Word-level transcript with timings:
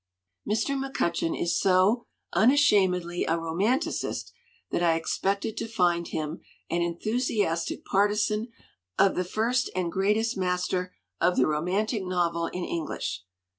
Mr. 0.49 0.75
McCutcheon 0.75 1.39
is 1.39 1.61
so 1.61 2.07
unashamedly 2.33 3.23
a 3.23 3.37
romanti 3.37 3.91
cist 3.91 4.31
that 4.71 4.81
I 4.81 4.95
expected 4.95 5.55
to 5.57 5.67
find 5.67 6.07
him 6.07 6.41
an 6.71 6.81
enthusiastic 6.81 7.85
partisan 7.85 8.47
of 8.97 9.13
the 9.13 9.23
first 9.23 9.69
and 9.75 9.91
greatest 9.91 10.35
master 10.35 10.95
of 11.19 11.35
the 11.37 11.45
romantic 11.45 12.03
novel 12.03 12.47
in 12.47 12.63
English. 12.65 13.25